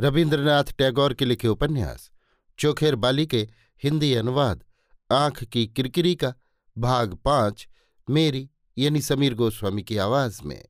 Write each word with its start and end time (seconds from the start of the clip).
रविन्द्रनाथ 0.00 0.64
टैगोर 0.78 1.14
के 1.14 1.24
लिखे 1.24 1.48
उपन्यास, 1.48 2.10
चोखेर 2.58 2.94
बाली 2.94 3.26
के 3.26 3.48
हिंदी 3.84 4.14
अनुवाद, 4.14 4.64
आँख 5.12 5.44
की 5.44 5.66
किरकिरी 5.66 6.14
का 6.14 6.34
भाग 6.78 7.14
पाँच, 7.14 7.68
मेरी 8.10 8.50
यानी 8.78 9.00
समीर 9.00 9.34
गोस्वामी 9.34 9.82
की 9.82 9.96
आवाज़ 9.96 10.40
में। 10.44 10.64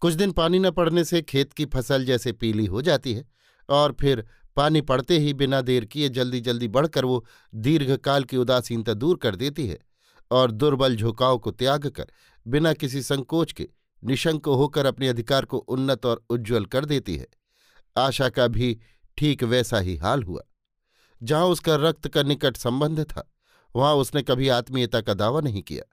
कुछ 0.00 0.14
दिन 0.14 0.32
पानी 0.32 0.58
न 0.58 0.70
पड़ने 0.70 1.04
से 1.04 1.22
खेत 1.22 1.52
की 1.52 1.64
फ़सल 1.64 2.04
जैसे 2.04 2.32
पीली 2.32 2.66
हो 2.66 2.82
जाती 2.82 3.14
है 3.14 3.28
और 3.68 3.96
फिर 4.00 4.26
पानी 4.56 4.80
पड़ते 4.80 5.18
ही 5.18 5.34
बिना 5.34 5.60
देर 5.60 5.84
किए 5.84 6.08
जल्दी 6.08 6.40
जल्दी 6.40 6.68
बढ़कर 6.68 7.04
वो 7.04 7.26
दीर्घकाल 7.54 8.24
की 8.24 8.36
उदासीनता 8.36 8.94
दूर 8.94 9.16
कर 9.16 9.36
देती 9.36 9.66
है 9.66 9.78
और 10.30 10.50
दुर्बल 10.50 10.96
झुकाव 10.96 11.38
को 11.38 11.50
त्याग 11.50 11.86
कर 11.86 12.06
बिना 12.46 12.72
किसी 12.72 13.02
संकोच 13.02 13.52
के 13.52 13.68
निशंक 14.04 14.46
होकर 14.46 14.86
अपने 14.86 15.08
अधिकार 15.08 15.44
को 15.44 15.58
उन्नत 15.58 16.06
और 16.06 16.24
उज्ज्वल 16.30 16.64
कर 16.64 16.84
देती 16.84 17.16
है। 17.16 17.26
आशा 17.96 18.28
का 18.28 18.48
भी 18.48 18.80
ठीक 19.16 19.42
वैसा 19.42 19.78
ही 19.78 19.96
हाल 19.96 20.22
हुआ। 20.22 20.42
जहाँ 21.22 21.46
उसका 21.46 21.74
रक्त 21.76 22.08
का 22.08 22.22
निकट 22.22 22.56
संबंध 22.56 23.04
था, 23.04 23.32
वहाँ 23.76 23.94
उसने 23.94 24.22
कभी 24.22 24.48
आत्मीयता 24.48 25.00
का 25.00 25.14
दावा 25.14 25.40
नहीं 25.40 25.62
किया। 25.62 25.92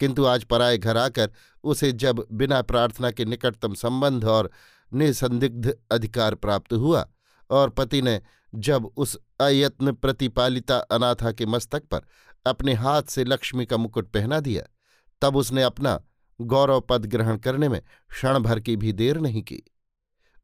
किंतु 0.00 0.24
आज 0.24 0.44
पराए 0.44 0.78
घर 0.78 0.96
आकर 0.96 1.30
उसे 1.64 1.92
जब 1.92 2.26
बिना 2.32 2.62
प्रार्थना 2.62 3.10
के 3.10 3.24
निकटतम 3.24 3.74
संबंध 3.74 4.24
और 4.24 4.50
निसंदिग्ध 4.92 5.78
अधिकार 5.92 6.34
प्राप्त 6.34 6.72
हुआ 6.72 7.08
और 7.50 7.70
पति 7.70 8.02
ने 8.02 8.20
जब 8.54 8.86
उस 8.96 9.18
अयत्न 9.40 9.92
प्रतिपालिता 9.92 10.78
अनाथा 10.78 11.32
के 11.32 11.46
मस्तक 11.46 11.82
पर 11.84 12.00
अपने 12.46 12.74
हाथ 12.74 13.02
से 13.02 13.24
लक्ष्मी 13.24 13.66
का 13.66 13.76
मुकुट 13.76 14.10
पहना 14.10 14.40
दिया, 14.40 14.62
तब 15.22 15.36
उसने 15.36 15.62
अपना 15.62 16.00
गौरव 16.40 16.80
पद 16.80 17.06
ग्रहण 17.06 17.36
करने 17.36 17.68
में 17.68 17.80
क्षण 18.10 18.38
भर 18.38 18.60
की 18.60 18.76
भी 18.76 18.92
देर 18.92 19.18
नहीं 19.20 19.42
की। 19.42 19.62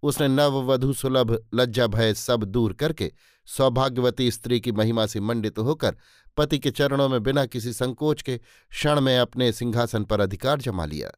उसने 0.03 0.29
नववधु 0.29 0.93
सुलभ, 0.93 1.49
लज्जा 1.55 1.87
भय 1.87 2.15
सब 2.15 2.45
दूर 2.45 2.73
करके 2.73 3.13
सौभाग्यवती 3.47 4.31
स्त्री 4.31 4.61
की 4.61 4.73
महिमा 4.73 5.07
से 5.07 5.21
मंडित 5.21 5.59
होकर 5.59 5.97
पति 6.37 6.59
के 6.59 6.71
चरणों 6.71 7.09
में 7.09 7.23
बिना 7.23 7.47
किसी 7.47 7.73
संकोच 7.73 8.23
के 8.23 8.39
क्षण 8.71 9.01
में 9.01 9.19
अपने 9.19 9.53
सिंहासन 9.53 10.05
पर 10.05 10.21
अधिकार 10.21 10.61
जमा 10.61 10.85
लिया। 10.85 11.11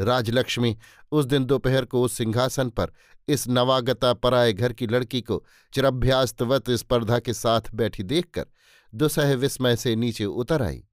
राजलक्ष्मी 0.00 0.76
उस 1.12 1.24
दिन 1.24 1.44
दोपहर 1.44 1.84
को 1.84 2.02
उस 2.02 2.12
सिंहासन 2.12 2.70
पर 2.70 2.92
इस 3.28 3.48
नवागता 3.48 4.12
पराए 4.14 4.52
घर 4.52 4.72
की 4.72 4.86
लड़की 4.86 5.20
को 5.20 5.44
चिरभ्यास्तवत 5.72 6.70
स्पर्धा 6.70 7.18
के 7.18 7.34
साथ 7.34 7.60
बैठी 7.74 8.02
देखकर 8.02 8.46
दुसह 8.94 9.34
विस्मय 9.34 9.76
से 9.76 9.96
नीचे 9.96 10.24
उतर 10.24 10.62
आई। 10.62 10.84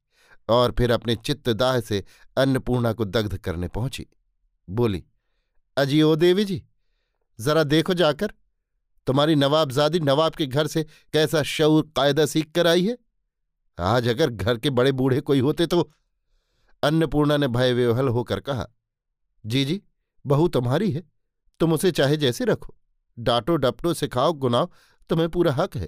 और 0.50 0.72
फिर 0.72 0.92
अपने 0.92 1.16
चित्तदाह 1.16 1.80
से 1.80 2.04
अन्नपूर्णा 2.38 2.94
को 2.94 3.06
दग्ध 3.06 3.38
करने 3.38 3.68
पहुँची। 3.68 4.06
बोली, 4.70 5.04
अजी 5.78 6.02
ओ 6.02 6.16
देवी 6.16 6.46
जी, 6.46 6.64
जरा 7.40 7.64
देखो 7.64 7.94
जाकर, 7.94 8.34
तुम्हारी 9.08 9.36
नवाबजादी 9.36 10.00
नवाब 10.00 10.36
के 10.36 10.46
घर 10.46 10.68
से 10.68 10.84
कैसा 11.14 11.44
शौर 11.44 11.92
कायदा 11.96 12.26
सीख 12.26 12.52
कर 12.52 12.68
आई 12.68 12.86
है? 12.88 12.98
आज 13.80 14.08
अगर 14.08 14.30
घर 14.30 14.58
के 14.58 14.70
बड़े 14.70 14.92
बूढ़े 14.92 15.22
कोई 15.22 15.40
होते 15.40 15.68
तो 15.68 15.92
अन्नपूर्णा 16.84 17.38
ने 17.38 17.48
भय 17.48 17.74
विवहल 17.74 18.08
होकर 18.08 18.40
कहा, 18.40 18.68
जी 19.46 19.66
जी, 19.66 19.82
बहू 20.26 20.48
तुम्हारी 20.48 20.92
है, 20.92 21.04
तुम 21.60 21.74
उसे 21.74 21.92
चाहे 21.92 22.18
जैसे 22.18 22.46
रखो। 22.46 22.76
डांटो 23.20 23.56
डपटो, 23.56 23.94
सिखाओ, 23.94 24.34
गुनाओ, 24.34 24.70
तुम्हें 25.10 25.30
पूरा 25.30 25.54
हक 25.54 25.76
है। 25.78 25.88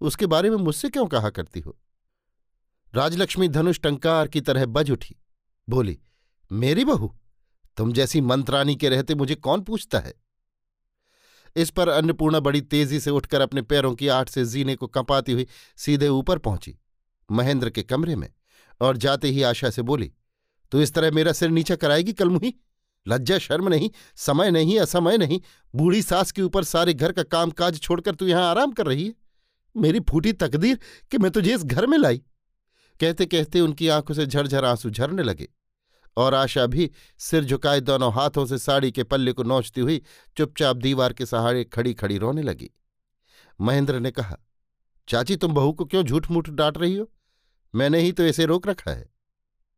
उसके 0.00 0.26
बारे 0.26 0.50
में 0.50 0.56
मुझसे 0.56 0.88
क्यों 0.88 1.06
कहा 1.06 1.30
करती 1.30 1.60
हो? 1.60 1.76
राजलक्ष्मी 2.94 3.48
धनुष 3.48 3.80
टंकार 3.80 4.28
की 4.28 4.40
तरह 4.40 4.66
बज 4.66 4.90
उठी। 4.90 5.16
बोली, 5.68 5.98
मेरी 6.52 6.84
बहू, 6.84 7.14
तुम 7.76 7.92
जैसी 7.92 8.20
मंत्रानी 8.20 8.76
के 8.76 8.88
रहते 8.88 9.14
मुझे 9.14 9.34
कौन 9.34 9.60
पूछता 9.60 9.98
है? 9.98 10.14
इस 11.56 11.70
पर 11.70 11.88
अन्नपूर्णा 11.88 12.40
बड़ी 12.40 12.60
तेज़ी 12.60 13.00
से 13.00 13.10
उठकर 13.10 13.40
अपने 13.40 13.62
पैरों 13.62 13.94
की 13.94 14.08
आठ 14.08 14.28
से 14.28 14.44
जीने 14.44 14.74
को 14.76 14.86
कंपाती 14.86 15.32
हुई 15.32 15.46
सीधे 15.76 16.08
ऊपर 16.08 16.38
पहुँची, 16.38 16.78
महेंद्र 17.30 17.70
के 17.70 17.82
कमरे 17.82 18.16
में, 18.16 18.28
और 18.80 18.96
जाते 18.96 19.28
ही 19.28 19.42
आशा 19.42 19.70
से 19.70 19.82
बोली, 19.82 20.12
तू 20.72 20.80
इस 20.80 20.94
तरह 20.94 21.10
मेरा 21.10 21.32
सिर 21.32 21.50
नीचा 21.50 21.76
कराएगी 21.76 22.12
कल 22.12 22.28
मुही 22.28 22.54
लज्जा, 23.08 23.38
शर्म 23.38 23.68
नहीं, 23.68 23.90
समय 24.16 24.50
नहीं, 24.50 24.78
असमय 24.78 25.16
नहीं, 25.18 25.40
बूढ़ी 25.74 26.02
सास 26.02 26.32
के 26.32 26.42
ऊपर 26.42 26.64
सारे 26.64 26.94
घर 26.94 27.12
का 27.12 27.22
काम 27.22 27.50
काज 27.50 27.80
छोड़कर 27.80 28.14
तू 28.14 28.26
यहाँ 28.26 28.50
आराम 28.50 28.72
कर 28.72 28.86
रही 28.86 29.06
है? 29.06 29.14
मेरी 29.76 30.00
फूटी 30.00 30.32
तकदीर 30.32 30.78
कि 31.10 31.18
मैं 31.18 31.30
तुझे 31.30 31.54
इस 31.54 31.64
घर 31.64 31.86
में 31.86 31.98
लाई 31.98 32.22
कहते 33.00 33.26
कहते 33.26 33.60
उनकी 33.60 33.88
आँखों 33.88 34.14
से 34.14 34.26
झरझर 34.26 34.64
आँसू 34.64 34.90
झरने 34.90 35.22
लगे 35.22 35.48
और 36.16 36.34
आशा 36.34 36.66
भी 36.66 36.90
सिर 37.18 37.44
झुकाए 37.44 37.80
दोनों 37.80 38.12
हाथों 38.12 38.46
से 38.46 38.58
साड़ी 38.58 38.92
के 38.92 39.04
पल्ले 39.04 39.32
को 39.32 39.42
नोचती 39.42 39.80
हुई 39.80 40.02
चुपचाप 40.36 40.76
दीवार 40.76 41.12
के 41.12 41.26
सहारे 41.26 41.64
खड़ी 41.64 41.94
खड़ी 41.94 42.18
रोने 42.18 42.42
लगी। 42.42 42.70
महेंद्र 43.60 44.00
ने 44.00 44.10
कहा, 44.10 44.36
चाची, 45.08 45.36
तुम 45.36 45.54
बहू 45.54 45.72
को 45.72 45.84
क्यों 45.84 46.02
झूठ 46.02 46.30
मूठ 46.30 46.50
डांट 46.50 46.78
रही 46.78 46.96
हो? 46.96 47.10
मैंने 47.74 47.98
ही 47.98 48.12
तो 48.12 48.26
इसे 48.26 48.44
रोक 48.44 48.66
रखा 48.68 48.90
है। 48.90 49.10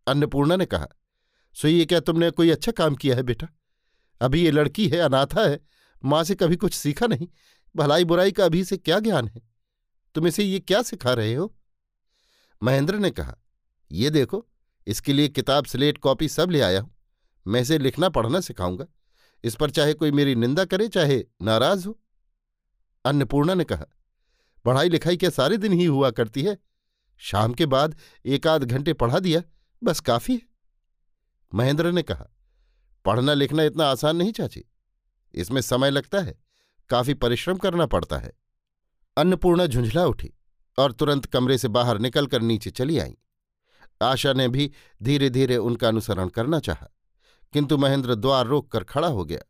अन्नपूर्णा 0.06 0.56
ने 0.56 0.66
कहा, 0.66 0.88
सो 1.54 1.68
ये 1.68 1.84
क्या 1.84 2.00
तुमने 2.00 2.30
कोई 2.30 2.50
अच्छा 2.50 2.72
काम 2.72 2.94
किया 2.94 3.16
है 3.16 3.22
बेटा? 3.22 3.48
अभी 4.20 4.44
ये 4.44 4.50
लड़की 4.50 4.88
है, 4.88 4.98
अनाथा 4.98 5.48
है, 5.48 5.60
माँ 6.04 6.24
से 6.24 6.34
कभी 6.34 6.56
कुछ 6.56 6.74
सीखा 6.74 7.06
नहीं 7.06 7.28
भलाई 7.76 8.04
बुराई 8.04 8.32
का 8.32 8.44
अभी 8.44 8.64
से 8.64 8.76
क्या 8.76 9.00
ज्ञान 9.00 9.28
है? 9.28 9.42
तुम 10.14 10.26
इसे 10.26 10.44
ये 10.44 10.60
क्या 10.60 10.82
सिखा 10.82 11.12
रहे 11.12 11.34
हो? 11.34 11.54
महेंद्र 12.62 12.94
ने 12.94 13.10
कहा, 13.10 13.36
ये 13.92 14.10
देखो, 14.10 14.46
इसके 14.86 15.12
लिए 15.12 15.28
किताब 15.28 15.66
स्लेट 15.66 15.98
कॉपी 15.98 16.28
सब 16.28 16.50
ले 16.50 16.60
आया 16.60 16.80
हूँ। 16.80 16.94
मैं 17.46 17.60
इसे 17.60 17.78
लिखना, 17.78 18.08
पढ़ना 18.08 18.40
सिखाऊँगा। 18.40 18.86
इस 19.44 19.54
पर 19.54 19.70
चाहे 19.70 19.94
कोई 19.94 20.10
मेरी 20.10 20.34
निंदा 20.34 20.64
करे, 20.64 20.88
चाहे 20.88 21.24
नाराज़ 21.42 21.88
हो। 21.88 22.00
अन्नपूर्णा 23.04 23.54
ने 23.54 23.64
कहा, 23.64 23.86
पढ़ाई 24.64 24.88
लिखाई 24.88 25.16
क्या 25.16 25.30
सारे 25.30 25.56
दिन 25.56 25.72
ही 25.72 25.84
हुआ 25.84 26.10
करती 26.10 26.42
है? 26.42 26.58
शाम 27.18 27.54
के 27.54 27.66
बाद 27.66 27.98
एक 28.26 28.46
आध 28.46 28.64
घंटे 28.64 28.92
पढ़ा 28.92 29.18
दिया, 29.18 29.42
बस 29.84 30.00
काफ़ी 30.00 30.34
है। 30.34 30.42
महेंद्र 31.54 31.92
ने 31.92 32.02
कहा, 32.02 32.26
पढ़ना 33.04 33.34
लिखना 33.34 33.62
इतना 33.62 33.84
आसान 33.84 34.16
नहीं 34.16 34.32
चाची। 34.32 34.64
इसमें 35.34 35.60
समय 35.60 35.90
लगता 35.90 36.20
है, 36.20 36.38
काफ़ी 36.88 37.14
परिश्रम 37.14 37.56
करना 37.56 37.86
पड़ता 37.86 38.18
है। 38.18 38.32
अन्नपूर्णा 39.16 39.66
झुंझला 39.66 40.06
उठी। 40.06 40.35
और 40.78 40.92
तुरंत 40.92 41.26
कमरे 41.26 41.58
से 41.58 41.68
बाहर 41.68 41.98
निकलकर 41.98 42.42
नीचे 42.42 42.70
चली 42.70 42.98
आई। 42.98 43.16
आशा 44.02 44.32
ने 44.32 44.48
भी 44.48 44.70
धीरे 45.02 45.30
धीरे 45.30 45.56
उनका 45.56 45.88
अनुसरण 45.88 46.28
करना 46.28 46.60
चाहा, 46.60 46.86
किंतु 47.52 47.76
महेंद्र 47.76 48.14
द्वार 48.14 48.46
रोक 48.46 48.70
कर 48.72 48.84
खड़ा 48.84 49.08
हो 49.08 49.24
गया। 49.24 49.40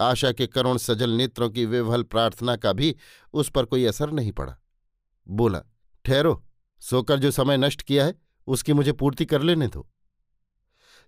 आशा 0.00 0.32
के 0.32 0.46
करुण 0.46 0.78
सजल 0.78 1.10
नेत्रों 1.10 1.50
की 1.50 1.66
विवल 1.66 2.02
प्रार्थना 2.02 2.56
का 2.56 2.72
भी 2.72 2.94
उस 3.34 3.50
पर 3.50 3.64
कोई 3.64 3.84
असर 3.84 4.10
नहीं 4.10 4.32
पड़ा। 4.32 4.56
बोला, 5.28 5.60
ठहरो, 6.04 6.44
सोकर 6.82 7.18
जो 7.18 7.30
समय 7.30 7.56
नष्ट 7.56 7.82
किया 7.82 8.04
है, 8.04 8.14
उसकी 8.46 8.72
मुझे 8.72 8.92
पूर्ति 8.92 9.24
कर 9.26 9.42
लेने 9.42 9.68
दो। 9.68 9.88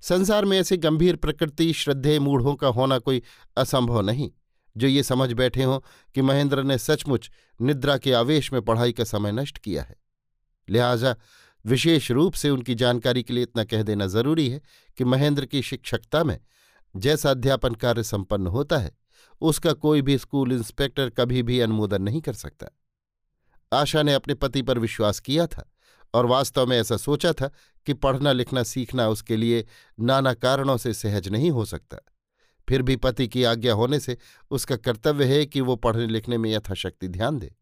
संसार 0.01 0.45
में 0.45 0.59
ऐसे 0.59 0.77
गंभीर 0.77 1.17
प्रकृति, 1.17 1.73
श्रद्धेय 1.73 2.19
मूढ़ों 2.19 2.55
का 2.55 2.69
होना 2.69 2.99
कोई 2.99 3.23
असंभव 3.57 4.01
नहीं। 4.01 4.31
जो 4.77 4.87
ये 4.87 5.03
समझ 5.03 5.33
बैठे 5.33 5.63
हों 5.63 5.81
कि 6.15 6.23
महेंद्र 6.23 6.63
ने 6.63 6.79
सचमुच 6.79 7.31
निद्रा 7.61 7.97
के 7.99 8.13
आवेश 8.13 8.53
में 8.53 8.63
पढ़ाई 8.63 8.93
का 8.93 9.05
समय 9.05 9.33
नष्ट 9.33 9.59
किया 9.59 9.83
है। 9.83 9.97
लिहाजा 10.69 11.17
विशेष 11.65 12.11
रूप 12.11 12.35
से 12.35 12.51
उनकी 12.51 12.75
जानकारी 12.75 13.23
के 13.23 13.33
लिए 13.33 13.43
इतना 13.43 13.65
कह 13.65 13.83
देना 13.83 14.07
ज़रूरी 14.07 14.49
है 14.49 14.61
कि 14.97 15.05
महेंद्र 15.05 15.47
की 15.47 15.63
शिक्षकता 15.63 16.25
में 16.25 16.39
जैसा 16.97 17.31
अध्यापन 17.31 17.75
कार्य 17.75 18.03
संपन्न 18.03 18.47
होता 18.47 18.79
है, 18.79 18.93
उसका 19.41 19.73
कोई 19.73 20.03
भी 20.03 20.19
स्कूल 20.19 20.53
इंस्पेक्टर 20.53 21.11
कभी 21.11 21.43
भी 21.43 21.61
अनुमोदन 21.61 22.03
नहीं 22.03 22.21
कर 22.21 22.33
सकता। 22.33 22.67
आशा 23.73 24.03
ने 24.03 24.15
अपने 24.15 24.35
पति 24.35 24.63
पर 24.63 24.79
विश्वास 24.79 25.21
किया 25.21 25.47
था 25.47 25.71
और 26.15 26.27
वास्तव 26.27 26.67
में 26.67 26.79
ऐसा 26.81 26.97
सोचा 26.97 27.33
था 27.33 27.51
कि 27.87 27.95
पढ़ना 27.95 28.33
लिखना 28.33 28.63
सीखना 28.63 29.09
उसके 29.09 29.37
लिए 29.37 29.67
नाना 30.01 30.35
कारणों 30.35 30.77
से 30.77 30.95
सहज 30.95 31.29
नहीं 31.29 31.51
हो 31.51 31.65
सकता। 31.65 31.99
फिर 32.69 32.83
भी 32.83 32.97
पति 32.97 33.29
की 33.29 33.45
आज्ञा 33.45 33.75
होने 33.75 34.01
से 34.01 34.17
उसका 34.51 34.77
कर्तव्य 34.77 35.25
है 35.25 35.47
कि 35.47 35.61
वो 35.61 35.77
पढ़ने 35.77 36.07
लिखने 36.07 36.39
में 36.39 36.51
यथाशक्ति 36.51 37.09
ध्यान 37.09 37.39
दे। 37.39 37.55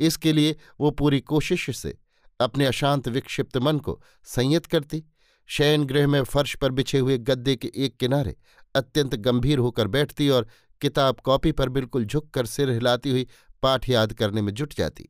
इसके 0.00 0.32
लिए 0.32 0.56
वो 0.80 0.90
पूरी 0.90 1.20
कोशिश 1.20 1.76
से 1.76 1.98
अपने 2.40 2.66
अशांत 2.66 3.08
विक्षिप्त 3.08 3.56
मन 3.56 3.78
को 3.78 4.00
संयत 4.24 4.66
करती। 4.66 5.04
शयन 5.46 5.84
गृह 5.84 6.06
में 6.06 6.22
फर्श 6.22 6.54
पर 6.56 6.70
बिछे 6.70 6.98
हुए 6.98 7.18
गद्दे 7.18 7.56
के 7.56 7.72
एक 7.76 7.96
किनारे 7.96 8.36
अत्यंत 8.74 9.14
गंभीर 9.16 9.58
होकर 9.58 9.88
बैठती 9.88 10.28
और 10.28 10.48
किताब 10.80 11.20
कॉपी 11.20 11.52
पर 11.52 11.68
बिल्कुल 11.68 12.04
झुककर 12.04 12.46
सिर 12.46 12.70
हिलाती 12.70 13.10
हुई 13.10 13.26
पाठ 13.62 13.88
याद 13.88 14.12
करने 14.12 14.42
में 14.42 14.52
जुट 14.54 14.74
जाती। 14.74 15.08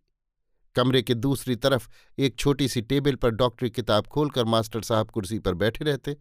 कमरे 0.74 1.02
के 1.02 1.14
दूसरी 1.14 1.56
तरफ़ 1.56 1.88
एक 2.18 2.36
छोटी 2.36 2.68
सी 2.68 2.80
टेबल 2.82 3.14
पर 3.14 3.30
डॉक्टरी 3.30 3.70
किताब 3.70 4.06
खोलकर 4.06 4.44
मास्टर 4.44 4.82
साहब 4.82 5.10
कुर्सी 5.10 5.38
पर 5.38 5.54
बैठे 5.54 5.84
रहते 5.84 6.16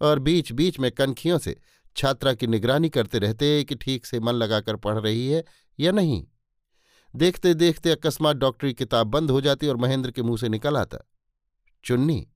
और 0.00 0.18
बीच 0.18 0.52
बीच 0.52 0.78
में 0.78 0.90
कनखियों 0.92 1.38
से 1.38 1.56
छात्रा 1.96 2.34
की 2.34 2.46
निगरानी 2.46 2.88
करते 2.88 3.18
रहते 3.18 3.64
कि 3.64 3.74
ठीक 3.74 4.06
से 4.06 4.20
मन 4.20 4.32
लगाकर 4.32 4.76
पढ़ 4.76 4.98
रही 4.98 5.28
है 5.28 5.44
या 5.80 5.92
नहीं। 5.92 6.24
देखते 7.16 7.54
देखते 7.54 7.90
अकस्मात 7.90 8.36
डॉक्टरी 8.36 8.74
किताब 8.74 9.06
बंद 9.06 9.30
हो 9.30 9.40
जाती 9.40 9.68
और 9.68 9.76
महेंद्र 9.76 10.10
के 10.10 10.22
मुँह 10.22 10.36
से 10.36 10.48
निकल 10.48 10.76
आता। 10.76 10.98
चुन्नी। 11.84 12.28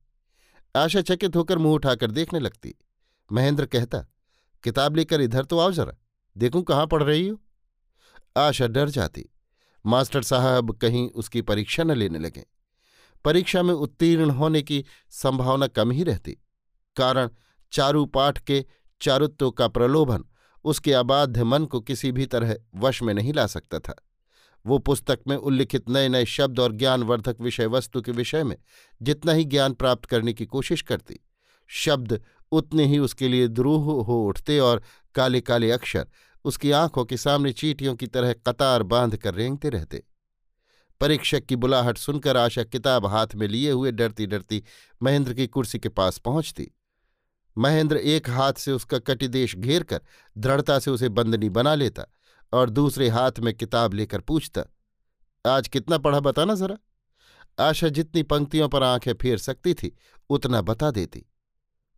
आशा 0.76 1.00
चकित 1.00 1.36
होकर 1.36 1.58
मुँह 1.58 1.74
उठाकर 1.74 2.10
देखने 2.10 2.38
लगती। 2.38 2.74
महेंद्र 3.32 3.66
कहता, 3.66 3.98
किताब 4.64 4.96
लेकर 4.96 5.20
इधर 5.20 5.44
तो 5.44 5.58
आओ 5.58 5.72
जरा। 5.72 5.92
देखूँ 6.36 6.62
कहाँ 6.62 6.86
पढ़ 6.86 7.02
रही 7.02 7.28
हो? 7.28 7.40
आशा 8.36 8.66
डर 8.66 8.88
जाती। 8.88 9.24
मास्टर 9.86 10.22
साहब 10.22 10.76
कहीं 10.76 11.08
उसकी 11.10 11.42
परीक्षा 11.42 11.82
न 11.82 11.90
लेने 11.90 12.18
लगे। 12.18 12.44
परीक्षा 13.24 13.62
में 13.62 13.74
उत्तीर्ण 13.74 14.30
होने 14.30 14.62
की 14.62 14.84
संभावना 15.10 15.66
कम 15.66 15.90
ही 15.90 16.02
रहती। 16.02 16.32
कारण 16.96 17.30
चारू 17.72 18.06
पाठ 18.06 18.38
के 18.38 18.64
चारुत्व 19.00 19.50
का 19.50 19.68
प्रलोभन 19.68 20.24
उसके 20.64 20.92
अबाध्य 20.92 21.44
मन 21.44 21.64
को 21.64 21.80
किसी 21.80 22.12
भी 22.12 22.26
तरह 22.26 22.56
वश 22.74 23.02
में 23.02 23.14
नहीं 23.14 23.32
ला 23.32 23.46
सकता 23.46 23.78
था। 23.78 23.94
वो 24.64 24.78
पुस्तक 24.78 25.20
में 25.26 25.36
उल्लिखित 25.36 25.88
नए 25.88 26.08
नए 26.08 26.24
शब्द 26.24 26.60
और 26.60 26.72
ज्ञानवर्धक 26.72 27.40
विषय 27.40 27.66
वस्तु 27.66 28.02
के 28.02 28.12
विषय 28.12 28.44
में 28.44 28.56
जितना 29.02 29.32
ही 29.32 29.44
ज्ञान 29.44 29.72
प्राप्त 29.72 30.04
करने 30.04 30.32
की 30.32 30.46
कोशिश 30.46 30.82
करती, 30.82 31.20
शब्द 31.70 32.20
उतने 32.52 32.86
ही 32.86 32.98
उसके 32.98 33.28
लिए 33.28 33.48
द्रूह 33.48 34.04
हो 34.04 34.22
उठते 34.24 34.58
और 34.58 34.82
काले 35.14 35.40
काले 35.40 35.70
अक्षर 35.70 36.08
उसकी 36.44 36.70
आँखों 36.70 37.04
के 37.04 37.16
सामने 37.16 37.52
चीटियों 37.52 37.94
की 37.94 38.06
तरह 38.06 38.32
कतार 38.32 38.82
बाँध 38.82 39.16
कर 39.16 39.34
रेंगते 39.34 39.68
रहते। 39.68 40.02
परीक्षक 41.00 41.44
की 41.44 41.56
बुलाहट 41.56 41.98
सुनकर 41.98 42.36
आशा 42.36 42.64
किताब 42.64 43.06
हाथ 43.06 43.34
में 43.34 43.46
लिए 43.48 43.70
हुए 43.70 43.92
डरती 43.92 44.26
डरती 44.26 44.62
महेंद्र 45.02 45.34
की 45.34 45.46
कुर्सी 45.46 45.78
के 45.78 45.88
पास 45.88 46.18
पहुँचती। 46.18 46.70
महेंद्र 47.58 47.96
एक 47.96 48.30
हाथ 48.30 48.52
से 48.52 48.72
उसका 48.72 48.98
कटिदेश 48.98 49.56
घेर 49.56 49.82
कर 49.82 50.00
दृढ़ता 50.38 50.78
से 50.78 50.90
उसे 50.90 51.08
बंदनी 51.08 51.48
बना 51.48 51.74
लेता 51.74 52.04
और 52.52 52.70
दूसरे 52.70 53.08
हाथ 53.08 53.32
में 53.38 53.54
किताब 53.54 53.94
लेकर 53.94 54.20
पूछता, 54.20 54.62
आज 55.50 55.68
कितना 55.68 55.98
पढ़ा 55.98 56.20
बताना 56.20 56.54
जरा? 56.54 56.76
आशा 57.64 57.88
जितनी 57.88 58.22
पंक्तियों 58.22 58.68
पर 58.68 58.82
आँखें 58.82 59.14
फेर 59.14 59.38
सकती 59.38 59.74
थी, 59.74 59.96
उतना 60.30 60.60
बता 60.60 60.90
देती। 60.90 61.26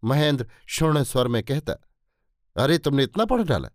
महेंद्र 0.04 0.46
शूर्ण 0.66 1.02
स्वर 1.02 1.28
में 1.28 1.42
कहता, 1.42 1.72
अरे, 2.56 2.78
तुमने 2.78 3.02
इतना 3.02 3.24
पढ़ 3.24 3.42
डाला? 3.42 3.68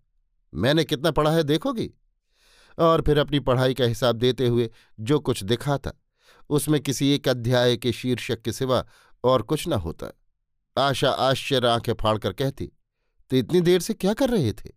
मैंने 0.54 0.84
कितना 0.84 1.12
पढ़ा 1.12 1.32
है 1.32 1.44
देखोगी? 1.44 1.92
और 2.80 3.02
फिर 3.02 3.18
अपनी 3.18 3.40
पढ़ाई 3.40 3.74
का 3.74 3.84
हिसाब 3.84 4.16
देते 4.16 4.48
हुए 4.48 4.72
जो 5.00 5.20
कुछ 5.20 5.44
दिखा 5.44 5.78
था 5.78 6.02
उसमें 6.50 6.82
किसी 6.82 7.14
एक 7.16 7.28
अध्याय 7.28 7.78
के 7.78 7.92
शीर्षक 7.92 8.42
के 8.42 8.52
सिवा 8.52 8.86
और 9.24 9.42
कुछ 9.42 9.68
न 9.68 9.74
होता। 9.74 10.20
आशा 10.78 11.10
आश्चर्य 11.10 11.68
आँखें 11.68 11.94
फाड़कर 11.94 12.34
कहती 12.34 12.72
तो 13.30 13.36
इतनी 13.38 13.62
देर 13.62 13.80
से 13.80 13.94
क्या 13.94 14.14
कर 14.14 14.30
रहे 14.30 14.54
थे? 14.54 14.70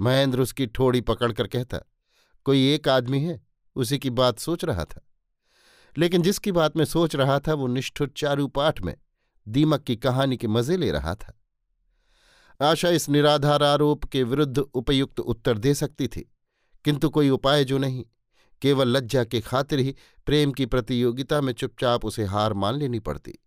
महेंद्र 0.00 0.40
उसकी 0.40 0.66
ठोड़ी 0.66 1.00
पकड़कर 1.00 1.46
कहता, 1.46 1.78
कोई 2.44 2.74
एक 2.74 2.88
आदमी 2.88 3.20
है, 3.20 3.40
उसी 3.76 3.98
की 3.98 4.10
बात 4.10 4.38
सोच 4.38 4.64
रहा 4.64 4.84
था। 4.84 5.00
लेकिन 5.98 6.22
जिसकी 6.22 6.52
बात 6.52 6.76
मैं 6.76 6.84
सोच 6.84 7.16
रहा 7.16 7.38
था, 7.38 7.54
वो 7.54 7.66
निष्ठुर 7.66 8.12
चारू 8.16 8.46
पाठ 8.46 8.80
में 8.80 8.94
दीमक 9.48 9.82
की 9.82 9.96
कहानी 9.96 10.36
के 10.36 10.48
मज़े 10.48 10.76
ले 10.76 10.90
रहा 10.90 11.14
था। 11.14 11.40
आशा 12.62 12.88
इस 12.88 13.08
निराधार 13.08 13.62
आरोप 13.62 14.04
के 14.04 14.22
विरुद्ध 14.22 14.58
उपयुक्त 14.58 15.20
उत्तर 15.20 15.58
दे 15.58 15.74
सकती 15.74 16.08
थी, 16.08 16.32
किंतु 16.84 17.10
कोई 17.10 17.30
उपाय 17.30 17.64
जो 17.64 17.78
नहीं, 17.78 18.04
केवल 18.62 18.88
लज्जा 18.88 19.24
के 19.24 19.40
खातिर 19.40 19.78
ही 19.78 19.96
प्रेम 20.26 20.52
की 20.52 20.66
प्रतियोगिता 20.66 21.40
में 21.40 21.52
चुपचाप 21.52 22.04
उसे 22.04 22.24
हार 22.24 22.52
मान 22.52 22.74
लेनी 22.74 22.98
पड़ती। 22.98 23.38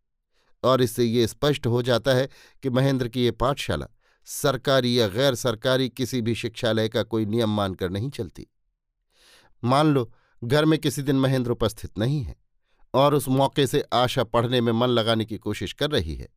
और 0.64 0.82
इससे 0.82 1.04
ये 1.04 1.28
स्पष्ट 1.28 1.68
हो 1.68 1.82
जाता 1.82 2.14
है 2.14 2.28
कि 2.64 2.70
महेंद्र 2.70 3.08
की 3.08 3.24
ये 3.24 3.32
पाठशाला 3.32 3.88
सरकारी 4.28 5.00
या 5.00 5.08
गैर 5.08 5.36
सरकारी 5.36 5.90
किसी 5.90 6.22
भी 6.22 6.36
शिक्षालय 6.36 6.90
का 6.90 7.04
कोई 7.04 7.26
नियम 7.26 7.50
मानकर 7.50 7.90
नहीं 7.90 8.10
चलती। 8.10 8.48
मान 9.64 9.88
लो, 9.88 10.12
घर 10.44 10.66
में 10.66 10.78
किसी 10.80 11.02
दिन 11.02 11.16
महेंद्र 11.16 11.52
उपस्थित 11.52 11.98
नहीं 11.98 12.22
है 12.24 12.36
और 12.94 13.14
उस 13.14 13.28
मौके 13.28 13.68
से 13.68 13.84
आशा 13.94 14.24
पढ़ने 14.24 14.62
में 14.62 14.72
मन 14.72 14.88
लगाने 14.88 15.26
की 15.26 15.38
कोशिश 15.38 15.74
कर 15.74 15.92
रही 15.92 16.16
है। 16.16 16.28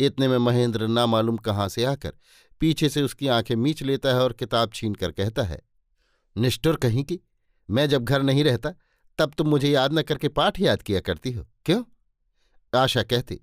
इतने 0.00 0.28
में 0.28 0.38
महेंद्र 0.38 0.86
ना 0.86 1.06
मालूम 1.06 1.36
कहाँ 1.36 1.68
से 1.68 1.84
आकर 1.84 2.12
पीछे 2.60 2.88
से 2.88 3.02
उसकी 3.02 3.28
आँखें 3.28 3.54
मीच 3.56 3.82
लेता 3.82 4.08
है 4.08 4.20
और 4.20 4.32
किताब 4.32 4.70
छीन 4.74 4.94
कर 4.94 5.12
कहता 5.12 5.42
है, 5.42 5.60
निष्ठुर 6.36 6.76
कहीं 6.76 7.04
की? 7.04 7.20
मैं 7.70 7.88
जब 7.88 8.04
घर 8.04 8.22
नहीं 8.22 8.44
रहता, 8.44 8.70
तब 9.18 9.32
तुम 9.38 9.48
मुझे 9.48 9.70
याद 9.70 9.92
न 9.92 10.02
करके 10.02 10.28
पाठ 10.28 10.60
याद 10.60 10.82
किया 10.82 11.00
करती 11.00 11.32
हो, 11.32 11.46
क्यों? 11.64 11.82
आशा 12.72 13.02
कहती 13.02 13.40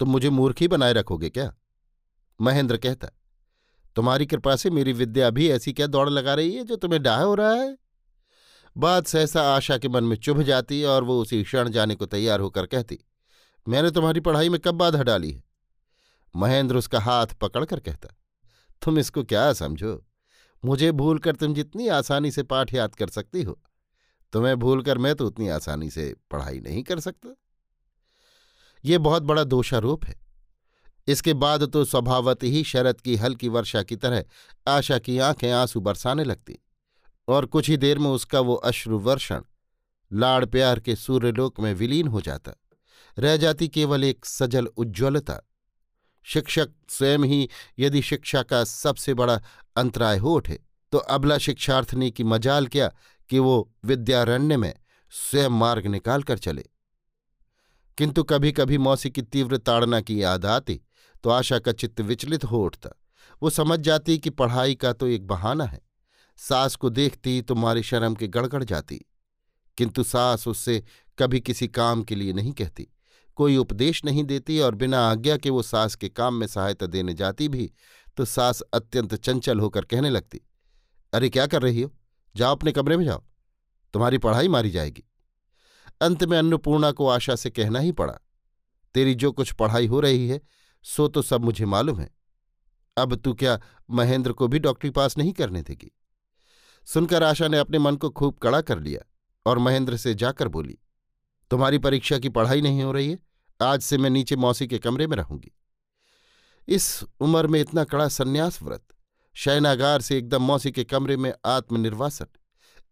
तुम 0.00 0.10
मुझे 0.10 0.30
मूर्खी 0.30 0.68
बनाए 0.68 0.92
रखोगे 0.92 1.30
क्या? 1.30 1.52
महेंद्र 2.40 2.76
कहता, 2.76 3.08
तुम्हारी 3.96 4.26
कृपा 4.26 4.54
से 4.56 4.70
मेरी 4.70 4.92
विद्या 4.92 5.30
भी 5.30 5.48
ऐसी 5.50 5.72
क्या 5.72 5.86
दौड़ 5.86 6.08
लगा 6.10 6.34
रही 6.34 6.54
है 6.54 6.64
जो 6.64 6.76
तुम्हें 6.76 7.02
डाह 7.02 7.22
हो 7.22 7.34
रहा 7.34 7.52
है? 7.52 7.76
बात 8.76 9.06
सहसा 9.06 9.42
आशा 9.54 9.78
के 9.78 9.88
मन 9.88 10.04
में 10.04 10.16
चुभ 10.16 10.42
जाती 10.42 10.82
और 10.84 11.04
वो 11.04 11.20
उसी 11.20 11.42
क्षण 11.44 11.68
जाने 11.68 11.94
को 11.94 12.06
तैयार 12.06 12.40
होकर 12.40 12.66
कहती, 12.66 12.98
मैंने 13.68 13.90
तुम्हारी 13.90 14.20
पढ़ाई 14.20 14.48
में 14.48 14.60
कब 14.60 14.74
बाधा 14.74 15.02
डाली 15.02 15.32
है? 15.32 15.42
महेंद्र 16.34 16.76
उसका 16.76 17.00
हाथ 17.00 17.26
पकड़कर 17.26 17.80
कहता, 17.80 18.08
तुम 18.82 18.98
इसको 18.98 19.24
क्या 19.24 19.52
समझो? 19.52 20.04
मुझे 20.64 20.92
भूलकर 20.92 21.36
तुम 21.36 21.54
जितनी 21.54 21.88
आसानी 21.88 22.30
से 22.30 22.42
पाठ 22.42 22.74
याद 22.74 22.94
कर 22.94 23.08
सकती 23.08 23.42
हो। 23.42 23.58
तुम्हें 24.32 24.56
भूलकर 24.56 24.98
मैं 24.98 25.14
तो 25.14 25.26
उतनी 25.26 25.48
आसानी 25.48 25.90
से 25.90 26.14
पढ़ाई 26.30 26.60
नहीं 26.60 26.82
कर 26.82 27.00
सकता। 27.00 27.34
ये 28.88 28.98
बहुत 28.98 29.22
बड़ा 29.22 29.44
दोषारोप 29.44 30.04
है। 30.04 30.14
इसके 31.06 31.34
बाद 31.34 31.62
तो 31.64 31.84
स्वभावत 31.84 32.42
ही 32.42 32.62
शरद 32.64 33.00
की 33.00 33.16
हल्की 33.16 33.48
वर्षा 33.48 33.82
की 33.82 33.96
तरह 33.96 34.24
आशा 34.68 34.98
की 34.98 35.18
आँखें 35.18 35.50
आँसू 35.52 35.80
बरसाने 35.80 36.24
लगती 36.24 36.58
और 37.28 37.46
कुछ 37.46 37.68
ही 37.68 37.76
देर 37.76 37.98
में 37.98 38.10
उसका 38.10 38.40
वो 38.40 38.54
अश्रुवर्षण 38.54 39.42
लाड़ 40.12 40.44
प्यार 40.44 40.80
के 40.80 40.96
सूर्यलोक 40.96 41.60
में 41.60 41.72
विलीन 41.74 42.08
हो 42.08 42.20
जाता। 42.20 42.52
रह 43.18 43.36
जाती 43.36 43.68
केवल 43.68 44.04
एक 44.04 44.24
सजल 44.24 44.66
उज्ज्वलता। 44.66 45.40
शिक्षक 46.26 46.70
स्वयं 46.88 47.18
ही 47.18 47.48
यदि 47.78 48.02
शिक्षा 48.02 48.42
का 48.42 48.64
सबसे 48.64 49.14
बड़ा 49.14 49.40
अंतराय 49.76 50.18
हो 50.18 50.34
उठे 50.34 50.60
तो 50.92 50.98
अबला 50.98 51.38
शिक्षार्थनी 51.38 52.10
की 52.10 52.24
मजाल 52.24 52.66
क्या 52.66 52.88
कि 53.30 53.38
वो 53.38 53.70
विद्यारण्य 53.84 54.56
में 54.56 54.72
स्वयं 55.12 55.50
मार्ग 55.50 55.86
निकाल 55.86 56.22
कर 56.22 56.38
चले। 56.38 56.64
किंतु 57.98 58.24
कभी 58.24 58.52
कभी 58.52 58.78
मौसी 58.78 59.10
की 59.10 59.22
तीव्र 59.22 59.58
ताड़ना 59.58 60.00
की 60.00 60.22
याद 60.22 60.46
आती 60.46 60.80
तो 61.22 61.30
आशा 61.30 61.58
का 61.58 61.72
चित्त 61.72 62.00
विचलित 62.00 62.44
हो 62.44 62.64
उठता। 62.64 62.90
वो 63.42 63.50
समझ 63.50 63.80
जाती 63.80 64.18
कि 64.18 64.30
पढ़ाई 64.30 64.74
का 64.74 64.92
तो 64.92 65.06
एक 65.06 65.26
बहाना 65.26 65.64
है। 65.64 65.80
सास 66.36 66.76
को 66.76 66.90
देखती 66.90 67.42
तो 67.42 67.54
मारी 67.54 67.82
शर्म 67.82 68.14
के 68.14 68.28
गड़गड़ 68.28 68.64
जाती। 68.64 69.04
किंतु 69.76 70.04
सास 70.04 70.48
उससे 70.48 70.84
कभी 71.18 71.40
किसी 71.40 71.68
काम 71.68 72.02
के 72.02 72.14
लिए 72.14 72.32
नहीं 72.32 72.52
कहती। 72.52 72.88
कोई 73.34 73.56
उपदेश 73.56 74.04
नहीं 74.04 74.24
देती 74.24 74.60
और 74.60 74.74
बिना 74.74 75.10
आज्ञा 75.10 75.36
के 75.36 75.50
वो 75.50 75.62
सास 75.62 75.94
के 75.94 76.08
काम 76.08 76.34
में 76.34 76.46
सहायता 76.46 76.86
देने 76.86 77.14
जाती 77.14 77.48
भी 77.48 77.72
तो 78.16 78.24
सास 78.24 78.60
अत्यंत 78.60 79.14
चंचल 79.14 79.60
होकर 79.60 79.84
कहने 79.84 80.10
लगती, 80.10 80.40
अरे, 81.12 81.28
क्या 81.28 81.46
कर 81.46 81.62
रही 81.62 81.82
हो? 81.82 81.92
जाओ 82.36 82.52
अपने 82.52 82.72
कमरे 82.72 82.96
में 82.96 83.04
जाओ। 83.04 83.24
तुम्हारी 83.92 84.18
पढ़ाई 84.18 84.48
मारी 84.48 84.70
जाएगी। 84.70 85.04
अंत 86.00 86.24
में 86.24 86.36
अन्नपूर्णा 86.38 86.90
को 86.92 87.08
आशा 87.08 87.34
से 87.36 87.50
कहना 87.50 87.78
ही 87.78 87.92
पड़ा, 87.92 88.18
तेरी 88.94 89.14
जो 89.14 89.32
कुछ 89.32 89.52
पढ़ाई 89.52 89.86
हो 89.86 90.00
रही 90.00 90.28
है, 90.28 90.40
सो 90.84 91.08
तो 91.08 91.22
सब 91.22 91.44
मुझे 91.44 91.64
मालूम 91.66 92.00
है। 92.00 92.10
अब 92.96 93.14
तू 93.14 93.32
क्या 93.34 93.58
महेंद्र 93.90 94.32
को 94.32 94.48
भी 94.48 94.58
डॉक्टरी 94.58 94.90
पास 94.90 95.18
नहीं 95.18 95.32
करने 95.32 95.62
देगी? 95.62 95.90
सुनकर 96.86 97.22
आशा 97.22 97.48
ने 97.48 97.58
अपने 97.58 97.78
मन 97.78 97.96
को 97.96 98.10
खूब 98.10 98.38
कड़ा 98.38 98.60
कर 98.60 98.78
लिया 98.78 99.00
और 99.46 99.58
महेंद्र 99.58 99.96
से 99.96 100.14
जाकर 100.14 100.48
बोली, 100.48 100.78
तुम्हारी 101.50 101.78
परीक्षा 101.78 102.18
की 102.18 102.28
पढ़ाई 102.28 102.60
नहीं 102.60 102.82
हो 102.82 102.92
रही 102.92 103.10
है, 103.10 103.18
आज 103.60 103.80
से 103.80 103.98
मैं 103.98 104.10
नीचे 104.10 104.36
मौसी 104.36 104.66
के 104.66 104.78
कमरे 104.78 105.06
में 105.06 105.16
रहूँगी। 105.16 105.52
इस 106.68 107.04
उम्र 107.20 107.46
में 107.46 107.60
इतना 107.60 107.84
कड़ा 107.84 108.08
संन्यास 108.08 108.62
व्रत 108.62 108.94
शयनागार 109.36 110.00
से 110.00 110.16
एकदम 110.18 110.42
मौसी 110.42 110.70
के 110.72 110.84
कमरे 110.84 111.16
में 111.16 111.32
आत्मनिर्वासन 111.46 112.26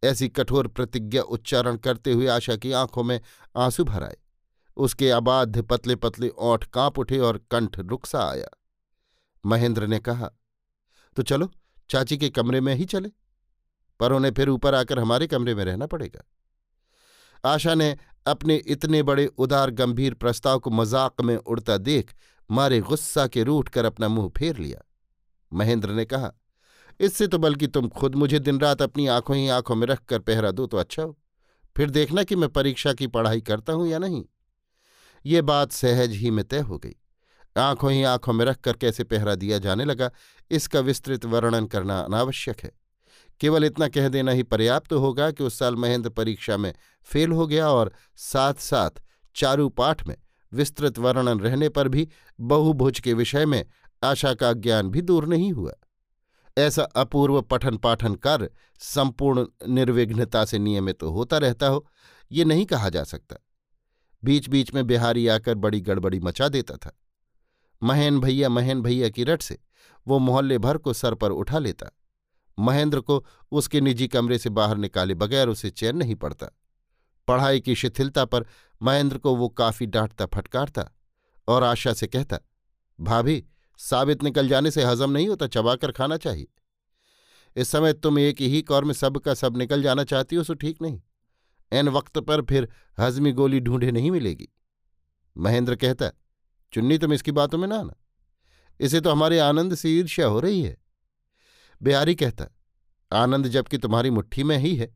ऐसी 0.03 0.29
कठोर 0.29 0.69
प्रतिज्ञा 0.69 1.23
उच्चारण 1.23 1.77
करते 1.77 2.13
हुए 2.13 2.27
आशा 2.27 2.57
की 2.57 2.73
आँखों 2.73 3.03
में 3.05 3.21
आँसू 3.57 3.85
भर 3.85 4.03
आए। 4.03 4.17
उसके 4.77 5.11
अबाध्य 5.11 5.63
पतले 5.63 5.97
पतले 5.97 6.29
ओठ 6.29 6.65
काँप 6.65 6.99
उठे 6.99 7.19
और 7.19 7.39
कंठ 7.51 7.79
रुकसा 7.79 8.29
आया। 8.31 8.49
महेंद्र 9.45 9.87
ने 9.87 9.99
कहा 9.99 10.31
तो 11.17 11.23
चलो, 11.23 11.51
चाची 11.91 12.17
के 12.19 12.29
कमरे 12.29 12.61
में 12.61 12.75
ही 12.75 12.85
चले। 12.85 13.11
पर 14.01 14.13
उन्हें 14.13 14.33
फिर 14.33 14.49
ऊपर 14.49 14.75
आकर 14.75 14.99
हमारे 14.99 15.27
कमरे 15.27 15.55
में 15.55 15.65
रहना 15.65 15.87
पड़ेगा। 15.87 16.23
आशा 17.45 17.75
ने 17.75 17.97
अपने 18.27 18.57
इतने 18.57 19.03
बड़े 19.03 19.27
उदार 19.27 19.71
गंभीर 19.71 20.15
प्रस्ताव 20.15 20.59
को 20.59 20.71
मज़ाक 20.71 21.21
में 21.21 21.37
उड़ता 21.37 21.77
देख 21.79 22.15
मारे 22.51 22.81
गुस्सा 22.81 23.27
के 23.27 23.43
रूठ 23.43 23.69
कर 23.69 23.85
अपना 23.85 24.09
मुँह 24.09 24.29
फेर 24.37 24.57
लिया। 24.57 24.81
महेंद्र 25.53 25.91
ने 25.91 26.05
कहा 26.05 26.33
इससे 27.01 27.27
तो 27.27 27.39
बल्कि 27.39 27.67
तुम 27.67 27.89
खुद 27.89 28.15
मुझे 28.15 28.39
दिन 28.39 28.59
रात 28.61 28.83
अपनी 28.83 29.07
आँखों 29.07 29.37
ही 29.37 29.49
आँखों 29.49 29.75
में 29.75 29.87
रखकर 29.87 30.19
पहरा 30.19 30.51
दो 30.51 30.67
तो 30.67 30.77
अच्छा 30.77 31.03
हो। 31.03 31.17
फिर 31.77 31.91
देखना 31.91 32.23
कि 32.23 32.37
मैं 32.37 32.49
परीक्षा 32.49 32.93
की 32.93 33.07
पढ़ाई 33.07 33.41
करता 33.41 33.73
हूँ 33.73 33.89
या 33.89 33.99
नहीं। 33.99 34.25
ये 35.25 35.43
बात 35.43 35.73
सहज 35.73 36.13
ही 36.13 36.31
में 36.31 36.45
तय 36.45 36.61
हो 36.61 36.79
गई। 36.79 36.95
आँखों 37.57 37.93
ही 37.93 38.03
आँखों 38.03 38.33
में 38.33 38.45
रखकर 38.45 38.73
कैसे 38.73 39.05
पहरा 39.05 39.35
दिया 39.35 39.59
जाने 39.59 39.85
लगा, 39.85 40.11
इसका 40.51 40.81
विस्तृत 40.81 41.25
वर्णन 41.25 41.67
करना 41.67 42.01
अनावश्यक 42.01 42.61
है। 42.61 42.73
केवल 43.41 43.65
इतना 43.65 43.89
कह 43.89 44.09
देना 44.09 44.33
ही 44.33 44.43
पर्याप्त 44.43 44.91
तो 44.91 44.99
होगा 44.99 45.31
कि 45.31 45.45
उस 45.45 45.59
साल 45.59 45.77
महेंद्र 45.77 46.11
परीक्षा 46.11 46.57
में 46.57 46.73
फेल 47.07 47.33
हो 47.33 47.47
गया 47.47 47.69
और 47.69 47.93
साथ 48.17 48.55
साथ 48.55 49.03
चारू 49.37 49.69
पाठ 49.69 50.07
में 50.07 50.17
विस्तृत 50.53 50.99
वर्णन 50.99 51.41
रहने 51.41 51.69
पर 51.69 51.89
भी 51.89 52.09
बहुभुज 52.41 53.01
के 53.01 53.15
विषय 53.15 53.47
में 53.47 53.65
आशा 54.05 54.33
का 54.35 54.53
ज्ञान 54.53 54.91
भी 54.91 55.01
दूर 55.01 55.27
नहीं 55.27 55.53
हुआ। 55.53 55.73
ऐसा 56.57 56.83
अपूर्व 56.97 57.41
पठन 57.43 57.77
पाठन 57.77 58.15
कर 58.15 58.49
संपूर्ण 58.81 59.47
निर्विघ्नता 59.69 60.45
से 60.45 60.59
नियमित 60.59 60.99
तो 61.01 61.11
होता 61.11 61.39
रहता 61.39 61.67
हो, 61.67 61.87
ये 62.31 62.45
नहीं 62.45 62.65
कहा 62.67 62.89
जा 62.89 63.05
सकता। 63.05 63.37
बीच 64.23 64.49
बीच 64.49 64.73
में 64.75 64.87
बिहारी 64.87 65.27
आकर 65.29 65.55
बड़ी 65.55 65.81
गड़बड़ी 65.81 66.21
मचा 66.21 66.49
देता 66.49 66.77
था। 66.77 66.93
महेन 67.83 68.21
भैया 68.21 68.49
महेन 68.49 68.83
भैया 68.83 69.09
की 69.09 69.25
रट 69.25 69.43
से 69.43 69.59
वो 70.07 70.19
मोहल्ले 70.19 70.59
भर 70.59 70.79
को 70.79 70.93
सर 70.93 71.15
पर 71.15 71.31
उठा 71.31 71.59
लेता। 71.59 71.91
महेंद्र 72.59 73.01
को 73.01 73.25
उसके 73.53 73.81
निजी 73.81 74.09
कमरे 74.09 74.39
से 74.39 74.51
बाहर 74.51 74.77
निकाले 74.77 75.15
बगैर 75.15 75.49
उसे 75.49 75.71
चैन 75.71 75.97
नहीं 75.97 76.15
पड़ता। 76.15 76.47
पढ़ाई 77.29 77.61
की 77.61 77.75
शिथिलता 77.75 78.25
पर 78.25 78.47
महेंद्र 78.81 79.19
को 79.19 79.35
वो 79.37 79.49
काफ़ी 79.49 79.87
डांटता 79.87 80.27
फटकारता 80.27 80.89
और 81.49 81.65
आशा 81.65 81.93
से 81.93 82.07
कहता, 82.07 82.39
भाभी 82.99 83.45
साबित 83.79 84.23
निकल 84.23 84.49
जाने 84.49 84.71
से 84.71 84.85
हजम 84.85 85.11
नहीं 85.11 85.29
होता, 85.29 85.47
चबाकर 85.47 85.93
खाना 85.93 86.17
चाहिए। 86.17 86.47
इस 87.57 87.69
समय 87.69 87.93
तुम 87.93 88.19
एक 88.19 88.41
ही 88.41 88.63
कौर 88.63 88.85
में 88.85 88.95
सब 88.95 89.19
का 89.19 89.35
सब 89.35 89.57
निकल 89.57 89.83
जाना 89.83 90.05
चाहती 90.05 90.37
हो, 90.37 90.43
सो 90.45 90.55
ठीक 90.55 90.83
नहीं। 90.83 91.01
एन 91.73 91.89
वक्त 91.89 92.19
पर 92.19 92.43
फिर 92.43 92.69
हजमी 92.99 93.33
गोली 93.33 93.61
ढूंढे 93.61 93.91
नहीं 93.91 94.11
मिलेगी। 94.11 94.49
महेंद्र 95.37 95.77
कहता, 95.77 96.11
चुन्नी 96.73 96.99
तुम 96.99 97.13
इसकी 97.13 97.33
बातों 97.33 97.59
में 97.59 97.69
ना 97.69 97.79
आना। 97.79 97.95
इसे 98.81 99.01
तो 99.01 99.11
हमारे 99.11 99.39
आनंद 99.39 99.75
से 99.75 99.91
ईर्ष्या 99.91 100.27
हो 100.27 100.41
रही 100.41 100.63
है। 100.63 100.77
बिहारी 101.81 102.15
कहता, 102.15 102.47
आनंद 103.13 103.49
जबकि 103.49 103.79
तुम्हारी 103.79 104.11
मुट्ठी 104.11 104.43
में 104.43 104.57
ही 104.59 104.77
है 104.77 104.95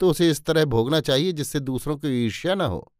तो 0.00 0.10
उसे 0.10 0.30
इस 0.30 0.44
तरह 0.44 0.64
भोगना 0.64 1.00
चाहिए 1.00 1.32
जिससे 1.32 1.60
दूसरों 1.60 1.96
की 1.96 2.08
ईर्ष्या 2.24 2.54
ना 2.54 2.64
हो। 2.64 2.92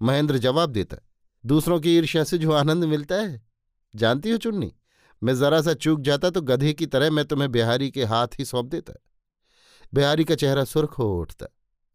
महेंद्र 0.00 0.38
जवाब 0.38 0.70
देता, 0.70 0.96
दूसरों 1.44 1.78
की 1.80 1.96
ईर्ष्या 1.96 2.24
से 2.24 2.38
जो 2.38 2.52
आनंद 2.52 2.84
मिलता 2.84 3.14
है 3.14 3.49
जानती 3.94 4.30
हो 4.30 4.36
चुन्नी? 4.36 4.72
मैं 5.22 5.36
जरा 5.36 5.60
सा 5.62 5.74
चूक 5.74 6.00
जाता 6.00 6.30
तो 6.30 6.40
गधे 6.40 6.72
की 6.72 6.86
तरह 6.86 7.10
मैं 7.10 7.24
तुम्हें 7.24 7.52
बिहारी 7.52 7.90
के 7.90 8.04
हाथ 8.04 8.28
ही 8.38 8.44
सौंप 8.44 8.66
देता। 8.66 8.92
बिहारी 9.94 10.24
का 10.24 10.34
चेहरा 10.34 10.64
सुर्ख 10.64 10.98
हो 10.98 11.20
उठता, 11.20 11.46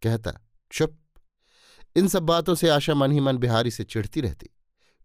कहता, 0.04 0.34
चुप। 0.72 0.98
इन 1.96 2.08
सब 2.08 2.24
बातों 2.24 2.56
से 2.56 2.70
आशा 2.70 2.94
मन 2.94 3.12
ही 3.12 3.20
मन 3.20 3.38
बिहारी 3.38 3.72
से 3.72 3.84
चिढ़ती 3.84 4.22
रहती। 4.22 4.50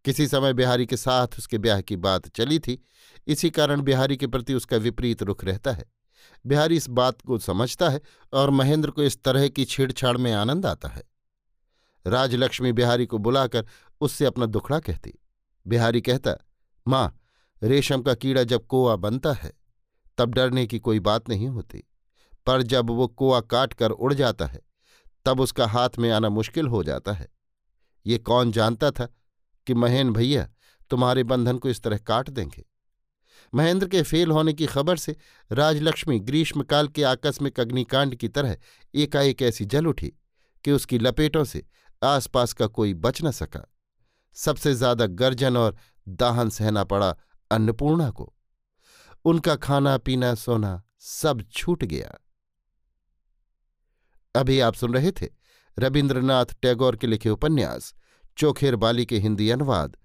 किसी 0.04 0.26
समय 0.28 0.52
बिहारी 0.52 0.86
के 0.86 0.96
साथ 0.96 1.26
उसके 1.38 1.58
ब्याह 1.58 1.80
की 1.80 1.96
बात 1.96 2.28
चली 2.28 2.58
थी, 2.58 2.82
इसी 3.26 3.50
कारण 3.50 3.82
बिहारी 3.82 4.16
के 4.16 4.26
प्रति 4.26 4.54
उसका 4.54 4.76
विपरीत 4.76 5.22
रुख 5.22 5.44
रहता 5.44 5.72
है। 5.72 5.84
बिहारी 6.46 6.76
इस 6.76 6.88
बात 6.88 7.20
को 7.20 7.38
समझता 7.38 7.88
है 7.88 8.00
और 8.32 8.50
महेंद्र 8.50 8.90
को 8.90 9.02
इस 9.02 9.22
तरह 9.22 9.48
की 9.48 9.64
छेड़छाड़ 9.64 10.16
में 10.16 10.32
आनंद 10.32 10.66
आता 10.66 10.88
है। 10.88 11.02
राजलक्ष्मी 12.06 12.72
बिहारी 12.72 13.06
को 13.06 13.18
बुलाकर 13.18 13.66
उससे 14.00 14.24
अपना 14.24 14.46
दुखड़ा 14.46 14.78
कहती। 14.78 15.12
बिहारी 15.66 16.00
कहता 16.00 16.36
माँ, 16.88 17.20
रेशम 17.62 18.02
का 18.02 18.14
कीड़ा 18.14 18.42
जब 18.42 18.66
कोआ 18.66 18.96
बनता 18.96 19.32
है, 19.32 19.52
तब 20.18 20.34
डरने 20.34 20.66
की 20.66 20.78
कोई 20.78 21.00
बात 21.00 21.28
नहीं 21.28 21.48
होती। 21.48 21.84
पर 22.46 22.62
जब 22.62 22.90
वो 22.90 23.06
कोआ 23.08 23.40
काट 23.40 23.72
कर 23.72 23.90
उड़ 23.90 24.14
जाता 24.14 24.46
है, 24.46 24.60
तब 25.26 25.40
उसका 25.40 25.66
हाथ 25.66 25.90
में 25.98 26.10
आना 26.10 26.28
मुश्किल 26.28 26.66
हो 26.66 26.82
जाता 26.82 27.12
है। 27.12 27.28
ये 28.06 28.18
कौन 28.18 28.52
जानता 28.52 28.90
था 28.90 29.08
कि 29.66 29.74
महेन 29.74 30.12
भैया 30.12 30.48
तुम्हारे 30.90 31.24
बंधन 31.24 31.58
को 31.58 31.68
इस 31.68 31.82
तरह 31.82 31.98
काट 31.98 32.30
देंगे? 32.30 32.64
महेंद्र 33.54 33.88
के 33.88 34.02
फेल 34.02 34.30
होने 34.30 34.52
की 34.52 34.66
खबर 34.66 34.96
से 34.96 35.16
राजलक्ष्मी 35.52 36.18
ग्रीष्मकाल 36.20 36.88
के 36.88 37.02
आकस्मिक 37.02 37.60
अग्निकांड 37.60 38.14
की 38.14 38.28
तरह 38.28 38.56
एकाएक 38.94 39.42
ऐसी 39.42 39.64
जल 39.64 39.86
उठी 39.86 40.12
कि 40.64 40.72
उसकी 40.72 40.98
लपेटों 40.98 41.44
से 41.44 41.66
आसपास 42.04 42.52
का 42.52 42.66
कोई 42.66 42.94
बच 42.94 43.22
न 43.22 43.30
सका। 43.30 43.74
सबसे 44.34 44.74
ज़्यादा 44.74 45.06
गर्जन 45.06 45.56
और 45.56 45.76
दाहन 46.10 46.50
सहना 46.50 46.84
पड़ा 46.84 47.16
अन्नपूर्णा 47.50 48.10
को। 48.10 48.34
उनका 49.24 49.56
खाना, 49.56 49.98
पीना, 49.98 50.34
सोना 50.34 50.82
सब 50.98 51.42
छूट 51.52 51.84
गया। 51.84 52.14
अभी 54.36 54.60
आप 54.60 54.74
सुन 54.74 54.94
रहे 54.94 55.12
थे 55.12 55.28
रविन्द्रनाथ 55.78 56.46
टैगोर 56.62 56.96
के 56.96 57.06
लिखे 57.06 57.30
उपन्यास, 57.30 57.94
चोखेर 58.36 58.76
बाली 58.76 59.06
के 59.06 59.18
हिंदी 59.18 59.50
अनुवाद, 59.50 59.96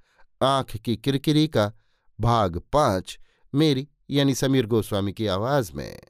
आँख 0.43 0.77
की 0.77 0.97
किरकिरी 0.97 1.47
का 1.47 1.73
भाग 2.19 2.57
पाँच, 2.73 3.19
मेरी 3.55 3.89
यानी 4.09 4.35
समीर 4.35 4.65
गोस्वामी 4.65 5.13
की 5.13 5.27
आवाज़ 5.27 5.73
में। 5.73 6.01